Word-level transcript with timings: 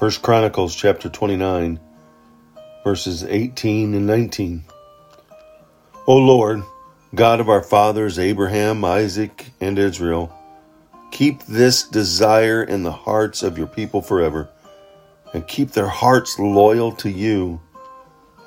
First 0.00 0.22
Chronicles 0.22 0.74
chapter 0.74 1.10
29, 1.10 1.78
verses 2.84 3.22
18 3.22 3.92
and 3.92 4.06
19. 4.06 4.64
O 6.06 6.16
Lord, 6.16 6.62
God 7.14 7.38
of 7.38 7.50
our 7.50 7.62
fathers 7.62 8.18
Abraham, 8.18 8.82
Isaac, 8.82 9.50
and 9.60 9.78
Israel, 9.78 10.34
keep 11.10 11.42
this 11.42 11.82
desire 11.82 12.62
in 12.62 12.82
the 12.82 12.90
hearts 12.90 13.42
of 13.42 13.58
your 13.58 13.66
people 13.66 14.00
forever, 14.00 14.48
and 15.34 15.46
keep 15.46 15.72
their 15.72 15.88
hearts 15.88 16.38
loyal 16.38 16.92
to 16.92 17.10
you, 17.10 17.60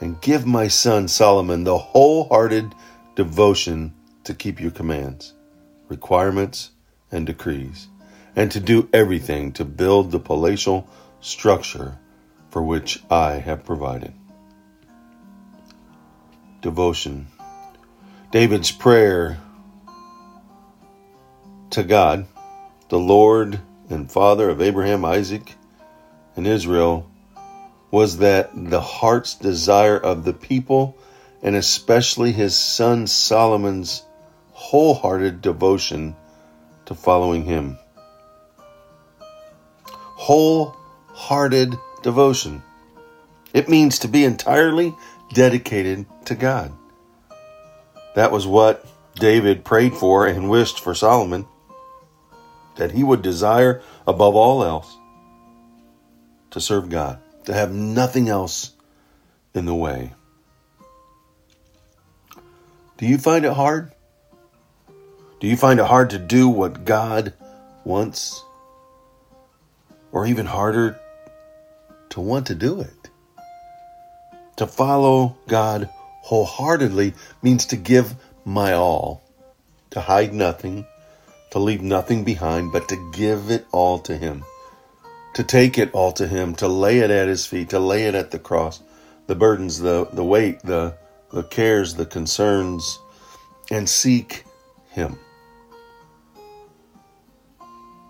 and 0.01 0.19
give 0.21 0.47
my 0.47 0.67
son 0.67 1.07
Solomon 1.07 1.65
the 1.65 1.77
wholehearted 1.77 2.73
devotion 3.13 3.93
to 4.23 4.33
keep 4.33 4.59
your 4.59 4.71
commands, 4.71 5.33
requirements, 5.87 6.71
and 7.11 7.27
decrees, 7.27 7.89
and 8.35 8.51
to 8.51 8.59
do 8.59 8.89
everything 8.91 9.51
to 9.51 9.63
build 9.63 10.09
the 10.09 10.19
palatial 10.19 10.89
structure 11.23 11.97
for 12.49 12.61
which 12.61 13.01
I 13.09 13.33
have 13.33 13.65
provided. 13.65 14.13
Devotion. 16.61 17.27
David's 18.31 18.71
prayer 18.71 19.39
to 21.71 21.83
God, 21.83 22.27
the 22.89 22.99
Lord 22.99 23.59
and 23.89 24.11
Father 24.11 24.49
of 24.49 24.61
Abraham, 24.61 25.05
Isaac, 25.05 25.55
and 26.35 26.45
Israel, 26.45 27.09
was 27.89 28.17
that 28.17 28.51
the 28.53 28.81
heart's 28.81 29.35
desire 29.35 29.97
of 29.97 30.25
the 30.25 30.33
people, 30.33 30.97
and 31.41 31.55
especially 31.55 32.31
his 32.31 32.57
son 32.57 33.07
Solomon's 33.07 34.03
wholehearted 34.51 35.41
devotion 35.41 36.15
to 36.85 36.95
following 36.95 37.45
him. 37.45 37.77
Wholehearted 41.23 41.79
devotion. 42.01 42.61
It 43.53 43.69
means 43.69 43.99
to 43.99 44.09
be 44.09 44.25
entirely 44.25 44.93
dedicated 45.33 46.05
to 46.25 46.35
God. 46.35 46.73
That 48.15 48.29
was 48.29 48.45
what 48.45 48.85
David 49.15 49.63
prayed 49.63 49.93
for 49.93 50.27
and 50.27 50.49
wished 50.49 50.81
for 50.81 50.93
Solomon 50.93 51.47
that 52.75 52.91
he 52.91 53.05
would 53.05 53.21
desire 53.21 53.81
above 54.05 54.35
all 54.35 54.65
else 54.65 54.97
to 56.51 56.59
serve 56.59 56.89
God, 56.89 57.19
to 57.45 57.53
have 57.53 57.71
nothing 57.71 58.27
else 58.27 58.73
in 59.53 59.63
the 59.63 59.73
way. 59.73 60.11
Do 62.97 63.05
you 63.05 63.17
find 63.17 63.45
it 63.45 63.53
hard? 63.53 63.93
Do 65.39 65.47
you 65.47 65.55
find 65.55 65.79
it 65.79 65.85
hard 65.85 66.09
to 66.09 66.19
do 66.19 66.49
what 66.49 66.83
God 66.83 67.31
wants? 67.85 68.43
Or 70.11 70.27
even 70.27 70.45
harder 70.45 70.99
to 72.13 72.21
want 72.21 72.45
to 72.45 72.53
do 72.53 72.79
it? 72.79 73.09
To 74.57 74.67
follow 74.67 75.35
God 75.47 75.89
wholeheartedly 76.21 77.15
means 77.41 77.65
to 77.67 77.75
give 77.75 78.15
my 78.45 78.73
all, 78.73 79.23
to 79.89 79.99
hide 79.99 80.31
nothing, 80.31 80.85
to 81.49 81.57
leave 81.57 81.81
nothing 81.81 82.23
behind, 82.23 82.71
but 82.71 82.87
to 82.89 83.11
give 83.13 83.49
it 83.49 83.65
all 83.71 83.97
to 83.99 84.15
Him, 84.15 84.45
to 85.33 85.43
take 85.43 85.79
it 85.79 85.91
all 85.93 86.11
to 86.11 86.27
Him, 86.27 86.53
to 86.55 86.67
lay 86.67 86.99
it 86.99 87.09
at 87.09 87.27
His 87.27 87.47
feet, 87.47 87.71
to 87.71 87.79
lay 87.79 88.03
it 88.03 88.13
at 88.13 88.29
the 88.29 88.37
cross, 88.37 88.83
the 89.25 89.35
burdens, 89.35 89.79
the, 89.79 90.05
the 90.13 90.23
weight, 90.23 90.59
the, 90.61 90.95
the 91.31 91.43
cares, 91.43 91.95
the 91.95 92.05
concerns, 92.05 92.99
and 93.71 93.89
seek 93.89 94.45
Him. 94.89 95.17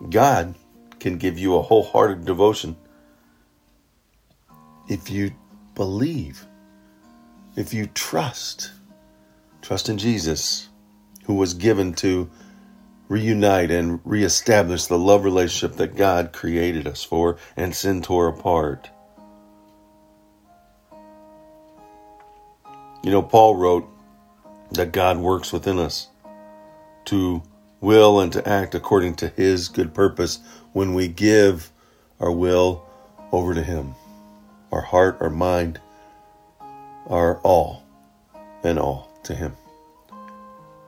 God 0.09 0.55
can 0.99 1.17
give 1.17 1.39
you 1.39 1.55
a 1.55 1.61
wholehearted 1.61 2.25
devotion 2.25 2.75
if 4.88 5.09
you 5.09 5.31
believe, 5.76 6.45
if 7.56 7.73
you 7.73 7.88
trust, 7.88 8.72
trust 9.62 9.89
in 9.89 9.98
Jesus, 9.98 10.70
who 11.26 11.36
was 11.36 11.54
given 11.54 11.94
to 11.94 12.30
reunite 13.10 13.72
and 13.72 13.99
reestablish 14.04 14.86
the 14.86 14.98
love 14.98 15.23
relationship 15.23 15.77
that 15.77 15.95
God 15.95 16.33
created 16.33 16.88
us 16.88 17.04
for 17.04 17.38
and 17.55 17.76
sin 17.76 18.02
tore 18.02 18.27
apart. 18.27 18.89
You 23.04 23.11
know, 23.11 23.22
Paul 23.22 23.55
wrote 23.55 23.88
that 24.72 24.92
God 24.92 25.17
works 25.17 25.52
within 25.52 25.77
us 25.77 26.08
to 27.05 27.43
will 27.82 28.22
and 28.22 28.32
to 28.32 28.48
act 28.48 28.73
according 28.73 29.16
to 29.16 29.27
His 29.27 29.67
good 29.67 29.93
purpose 29.93 30.39
when 30.72 30.93
we 30.93 31.08
give 31.10 31.70
our 32.20 32.32
will 32.32 32.86
over 33.32 33.54
to 33.54 33.61
Him, 33.61 33.93
our 34.73 34.82
heart, 34.82 35.17
our 35.22 35.30
mind, 35.30 35.80
our 37.08 37.38
all, 37.42 37.84
and 38.64 38.80
all 38.80 39.08
to 39.23 39.36
Him. 39.36 39.56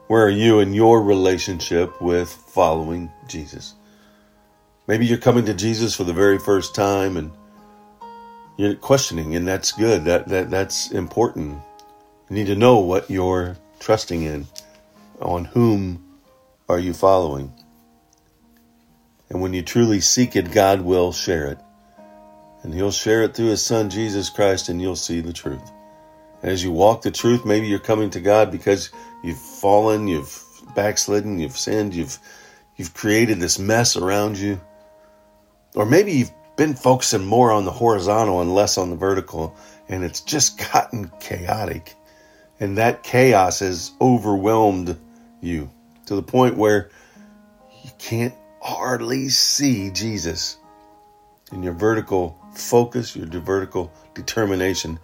Where 0.07 0.25
are 0.25 0.29
you 0.29 0.59
in 0.59 0.73
your 0.73 1.03
relationship 1.03 2.01
with 2.01 2.29
following 2.29 3.11
Jesus? 3.27 3.75
Maybe 4.87 5.05
you're 5.05 5.19
coming 5.19 5.45
to 5.45 5.53
Jesus 5.53 5.95
for 5.95 6.03
the 6.03 6.13
very 6.13 6.39
first 6.39 6.73
time 6.73 7.15
and 7.15 7.31
you're 8.57 8.75
questioning, 8.75 9.35
and 9.35 9.47
that's 9.47 9.71
good. 9.71 10.05
That, 10.05 10.29
that 10.29 10.49
that's 10.49 10.91
important. 10.91 11.61
You 12.29 12.35
need 12.35 12.47
to 12.47 12.55
know 12.55 12.79
what 12.79 13.09
you're 13.11 13.57
trusting 13.79 14.23
in, 14.23 14.47
on 15.19 15.45
whom 15.45 16.03
are 16.67 16.79
you 16.79 16.93
following? 16.93 17.53
And 19.29 19.41
when 19.41 19.53
you 19.53 19.61
truly 19.61 20.01
seek 20.01 20.35
it, 20.35 20.51
God 20.51 20.81
will 20.81 21.11
share 21.11 21.47
it. 21.47 21.59
And 22.65 22.73
He'll 22.73 22.89
share 22.89 23.21
it 23.21 23.35
through 23.35 23.49
His 23.49 23.63
Son, 23.63 23.91
Jesus 23.91 24.31
Christ, 24.31 24.69
and 24.69 24.81
you'll 24.81 24.95
see 24.95 25.21
the 25.21 25.31
truth. 25.31 25.71
As 26.41 26.63
you 26.63 26.71
walk 26.71 27.03
the 27.03 27.11
truth, 27.11 27.45
maybe 27.45 27.67
you're 27.67 27.77
coming 27.77 28.09
to 28.09 28.19
God 28.19 28.51
because 28.51 28.89
you've 29.23 29.37
fallen, 29.37 30.07
you've 30.07 30.43
backslidden, 30.73 31.37
you've 31.37 31.55
sinned, 31.55 31.93
you've 31.93 32.17
you've 32.75 32.95
created 32.95 33.39
this 33.39 33.59
mess 33.59 33.95
around 33.95 34.39
you. 34.39 34.59
Or 35.75 35.85
maybe 35.85 36.13
you've 36.13 36.31
been 36.57 36.73
focusing 36.73 37.23
more 37.23 37.51
on 37.51 37.65
the 37.65 37.71
horizontal 37.71 38.41
and 38.41 38.55
less 38.55 38.79
on 38.79 38.89
the 38.89 38.95
vertical, 38.95 39.55
and 39.87 40.03
it's 40.03 40.21
just 40.21 40.57
gotten 40.73 41.11
chaotic. 41.19 41.93
And 42.59 42.79
that 42.79 43.03
chaos 43.03 43.59
has 43.59 43.91
overwhelmed 44.01 44.97
you 45.39 45.69
to 46.07 46.15
the 46.15 46.23
point 46.23 46.57
where 46.57 46.89
you 47.83 47.91
can't 47.99 48.33
hardly 48.59 49.29
see 49.29 49.91
Jesus. 49.91 50.57
And 51.51 51.63
your 51.63 51.73
vertical 51.73 52.39
focus, 52.57 53.15
your 53.15 53.27
vertical 53.27 53.91
determination 54.13 54.99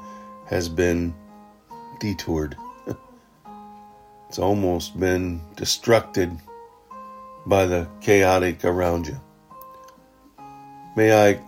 has 0.47 0.69
been 0.69 1.13
detoured. 1.99 2.55
it's 4.27 4.39
almost 4.39 4.99
been 4.99 5.41
destructed 5.55 6.39
by 7.45 7.65
the 7.65 7.87
chaotic 8.01 8.65
around 8.65 9.07
you. 9.07 9.19
May 10.95 11.13
I 11.13 11.41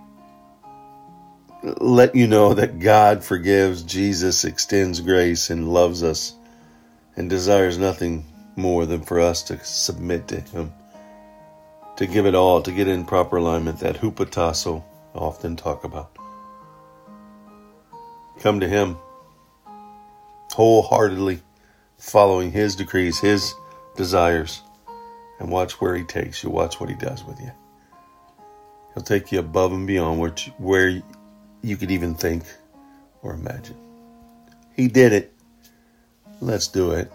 let 1.64 2.16
you 2.16 2.28
know 2.28 2.54
that 2.54 2.80
God 2.80 3.24
forgives, 3.24 3.84
Jesus 3.84 4.44
extends 4.44 5.00
grace 5.00 5.50
and 5.50 5.74
loves 5.74 6.04
us 6.04 6.36
and 7.16 7.30
desires 7.30 7.78
nothing 7.78 8.26
more 8.56 8.86
than 8.86 9.02
for 9.02 9.20
us 9.20 9.44
to 9.44 9.64
submit 9.64 10.28
to 10.30 10.42
Him, 10.42 10.74
to 11.98 12.06
give 12.06 12.26
it 12.26 12.36
all, 12.36 12.62
to 12.62 12.72
get 12.72 12.88
in 12.88 13.06
proper 13.06 13.38
alignment 13.38 13.80
that 13.80 13.98
often 15.14 15.56
talk 15.56 15.84
about. 15.84 16.18
Come 18.40 18.60
to 18.60 18.68
Him 18.68 18.98
wholeheartedly, 20.54 21.42
following 21.98 22.52
His 22.52 22.76
decrees, 22.76 23.20
His 23.20 23.54
desires, 23.96 24.62
and 25.40 25.50
watch 25.50 25.80
where 25.82 25.96
He 25.96 26.04
takes 26.04 26.44
you. 26.44 26.50
Watch 26.50 26.80
what 26.80 26.90
He 26.90 26.96
does 26.96 27.24
with 27.24 27.40
you. 27.40 27.52
He'll 28.94 29.04
take 29.04 29.32
you 29.32 29.40
above 29.40 29.72
and 29.72 29.88
beyond 29.88 30.20
where, 30.20 30.36
where 30.58 31.02
you 31.62 31.78
could 31.78 31.92
even 31.92 32.14
think 32.14 32.44
or 33.22 33.34
imagine. 33.34 33.78
He 34.76 34.88
did 34.88 35.14
it. 35.14 35.34
Let's 36.42 36.68
do 36.68 36.92
it. 36.92 37.12